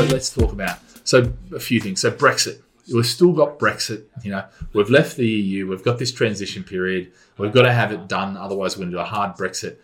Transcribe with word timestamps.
So 0.00 0.06
let's 0.06 0.30
talk 0.30 0.52
about 0.52 0.78
so 1.04 1.30
a 1.54 1.60
few 1.60 1.78
things. 1.78 2.00
So 2.00 2.10
Brexit. 2.10 2.62
We've 2.92 3.04
still 3.04 3.32
got 3.32 3.58
Brexit. 3.58 4.04
You 4.22 4.30
know, 4.30 4.46
we've 4.72 4.88
left 4.88 5.18
the 5.18 5.28
EU. 5.28 5.68
We've 5.68 5.84
got 5.84 5.98
this 5.98 6.10
transition 6.10 6.64
period. 6.64 7.12
We've 7.36 7.52
got 7.52 7.62
to 7.62 7.72
have 7.72 7.92
it 7.92 8.08
done. 8.08 8.38
Otherwise, 8.38 8.76
we're 8.76 8.84
going 8.84 8.92
to 8.92 8.96
do 8.96 9.00
a 9.02 9.04
hard 9.04 9.36
Brexit. 9.36 9.76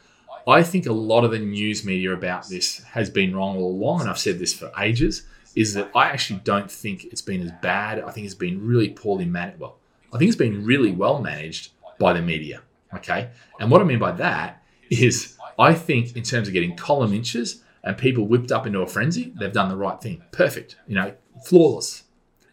I 0.49 0.63
think 0.63 0.87
a 0.87 0.93
lot 0.93 1.25
of 1.25 1.33
the 1.33 1.39
news 1.39 1.85
media 1.85 2.15
about 2.15 2.49
this 2.49 2.83
has 2.85 3.11
been 3.11 3.37
wrong 3.37 3.59
all 3.59 3.73
along, 3.73 4.01
and 4.01 4.09
I've 4.09 4.19
said 4.19 4.39
this 4.39 4.55
for 4.55 4.73
ages. 4.81 5.25
Is 5.55 5.75
that 5.75 5.91
I 5.95 6.07
actually 6.07 6.41
don't 6.45 6.71
think 6.71 7.05
it's 7.05 7.23
been 7.23 7.43
as 7.43 7.53
bad. 7.61 8.01
I 8.01 8.11
think 8.11 8.25
it's 8.25 8.35
been 8.35 8.67
really 8.67 8.89
poorly 8.89 9.27
managed. 9.27 9.61
Well, 9.61 9.77
I 10.15 10.19
think 10.19 10.31
it's 10.31 10.39
been 10.39 10.65
really 10.65 10.93
well 10.93 11.21
managed 11.21 11.73
by 11.99 12.15
the 12.15 12.23
media. 12.23 12.63
Okay, 12.95 13.29
and 13.61 13.71
what 13.71 13.83
I 13.83 13.85
mean 13.85 13.99
by 13.99 14.13
that 14.13 14.63
is 14.89 15.37
I 15.59 15.75
think 15.75 16.17
in 16.17 16.23
terms 16.23 16.49
of 16.49 16.55
getting 16.55 16.75
column 16.75 17.13
inches 17.13 17.63
and 17.87 17.97
people 17.97 18.27
whipped 18.27 18.51
up 18.51 18.67
into 18.67 18.81
a 18.81 18.87
frenzy, 18.87 19.33
they've 19.39 19.53
done 19.53 19.69
the 19.69 19.77
right 19.77 20.01
thing. 20.01 20.23
Perfect, 20.33 20.77
you 20.89 20.97
know, 20.97 21.15
flawless. 21.45 22.03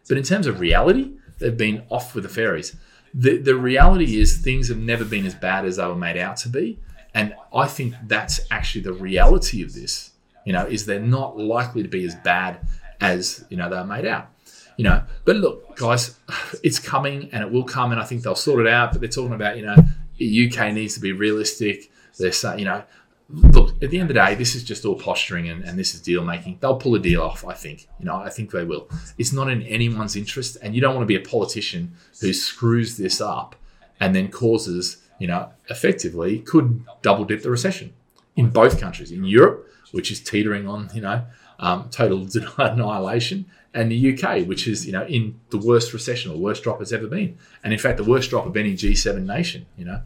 But 0.08 0.16
in 0.16 0.22
terms 0.22 0.46
of 0.46 0.60
reality, 0.60 1.10
they've 1.40 1.56
been 1.56 1.82
off 1.90 2.14
with 2.14 2.22
the 2.22 2.30
fairies. 2.30 2.76
The, 3.12 3.38
the 3.38 3.56
reality 3.56 4.20
is 4.20 4.38
things 4.38 4.68
have 4.68 4.78
never 4.78 5.04
been 5.04 5.26
as 5.26 5.34
bad 5.34 5.64
as 5.64 5.76
they 5.76 5.86
were 5.86 5.96
made 5.96 6.16
out 6.16 6.36
to 6.38 6.48
be. 6.48 6.78
And 7.14 7.34
I 7.52 7.66
think 7.66 7.94
that's 8.06 8.40
actually 8.50 8.82
the 8.82 8.92
reality 8.92 9.62
of 9.62 9.74
this, 9.74 10.12
you 10.44 10.52
know, 10.52 10.66
is 10.66 10.86
they're 10.86 11.00
not 11.00 11.36
likely 11.36 11.82
to 11.82 11.88
be 11.88 12.04
as 12.04 12.14
bad 12.14 12.66
as, 13.00 13.44
you 13.50 13.56
know, 13.56 13.68
they're 13.68 13.84
made 13.84 14.06
out. 14.06 14.28
You 14.76 14.84
know, 14.84 15.02
but 15.24 15.36
look, 15.36 15.76
guys, 15.76 16.16
it's 16.62 16.78
coming 16.78 17.28
and 17.32 17.42
it 17.42 17.50
will 17.50 17.64
come, 17.64 17.90
and 17.90 18.00
I 18.00 18.04
think 18.04 18.22
they'll 18.22 18.36
sort 18.36 18.64
it 18.64 18.72
out. 18.72 18.92
But 18.92 19.00
they're 19.00 19.10
talking 19.10 19.34
about, 19.34 19.56
you 19.56 19.66
know, 19.66 19.74
UK 19.74 20.72
needs 20.72 20.94
to 20.94 21.00
be 21.00 21.10
realistic. 21.10 21.90
They're 22.18 22.30
saying, 22.30 22.60
you 22.60 22.64
know, 22.64 22.84
look, 23.28 23.82
at 23.82 23.90
the 23.90 23.98
end 23.98 24.10
of 24.10 24.14
the 24.14 24.20
day, 24.20 24.34
this 24.34 24.54
is 24.54 24.64
just 24.64 24.84
all 24.84 24.96
posturing 24.96 25.48
and, 25.48 25.64
and 25.64 25.78
this 25.78 25.94
is 25.94 26.00
deal 26.00 26.24
making. 26.24 26.58
They'll 26.60 26.76
pull 26.76 26.94
a 26.94 26.98
deal 26.98 27.22
off, 27.22 27.44
I 27.44 27.54
think. 27.54 27.88
You 27.98 28.06
know, 28.06 28.16
I 28.16 28.30
think 28.30 28.50
they 28.50 28.64
will. 28.64 28.88
It's 29.18 29.32
not 29.32 29.48
in 29.50 29.62
anyone's 29.62 30.16
interest, 30.16 30.56
and 30.62 30.74
you 30.74 30.80
don't 30.80 30.94
want 30.94 31.02
to 31.02 31.06
be 31.06 31.16
a 31.16 31.28
politician 31.28 31.94
who 32.20 32.32
screws 32.32 32.96
this 32.96 33.20
up 33.20 33.56
and 34.00 34.14
then 34.14 34.30
causes, 34.30 34.98
you 35.18 35.26
know, 35.26 35.50
effectively 35.68 36.40
could 36.40 36.84
double 37.02 37.24
dip 37.24 37.42
the 37.42 37.50
recession 37.50 37.92
in 38.36 38.50
both 38.50 38.80
countries, 38.80 39.10
in 39.10 39.24
Europe, 39.24 39.68
which 39.92 40.10
is 40.10 40.20
teetering 40.20 40.68
on, 40.68 40.90
you 40.92 41.00
know, 41.00 41.24
um, 41.60 41.88
total 41.90 42.26
annihilation, 42.58 43.46
and 43.72 43.90
the 43.90 44.12
UK, 44.12 44.46
which 44.46 44.68
is, 44.68 44.86
you 44.86 44.92
know, 44.92 45.04
in 45.04 45.40
the 45.50 45.58
worst 45.58 45.92
recession 45.92 46.30
or 46.30 46.36
worst 46.36 46.62
drop 46.62 46.80
it's 46.80 46.92
ever 46.92 47.06
been, 47.06 47.38
and 47.62 47.72
in 47.72 47.78
fact, 47.78 47.96
the 47.96 48.04
worst 48.04 48.30
drop 48.30 48.46
of 48.46 48.56
any 48.56 48.74
G7 48.74 49.24
nation, 49.24 49.66
you 49.76 49.84
know. 49.84 50.00